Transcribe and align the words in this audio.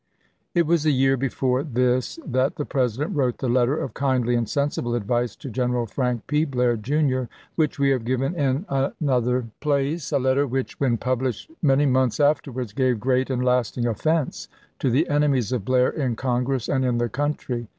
It 0.55 0.65
was 0.65 0.83
a 0.83 0.89
year 0.89 1.15
before 1.15 1.61
this 1.61 2.17
that 2.25 2.55
the 2.55 2.65
President 2.65 3.15
wrote 3.15 3.37
the 3.37 3.47
letter 3.47 3.77
of 3.77 3.93
kindly 3.93 4.33
and 4.33 4.49
sensible 4.49 4.95
advice 4.95 5.35
to 5.35 5.49
General 5.51 5.85
Frank 5.85 6.25
P. 6.25 6.43
Blair, 6.43 6.75
Jr., 6.75 7.25
which 7.55 7.77
we 7.77 7.91
have 7.91 8.03
given 8.03 8.33
in 8.33 8.65
another 8.67 8.81
J. 8.81 8.81
P. 8.81 8.81
USHER. 8.81 8.89
CABINET 8.89 9.61
CHANGES 9.61 10.09
337 10.09 10.09
place; 10.09 10.11
a 10.11 10.17
letter 10.17 10.47
which, 10.47 10.79
when 10.79 10.97
published 10.97 11.51
many 11.61 11.85
months 11.85 12.17
chap, 12.17 12.27
xv, 12.31 12.31
afterwards, 12.31 12.73
gave 12.73 12.99
great 12.99 13.29
and 13.29 13.45
lasting 13.45 13.85
offense 13.85 14.47
to 14.79 14.89
the 14.89 15.07
enemies 15.07 15.51
of 15.51 15.63
Blair 15.63 15.91
in 15.91 16.15
Congress 16.15 16.67
and 16.67 16.83
in 16.83 16.97
the 16.97 17.07
country. 17.07 17.67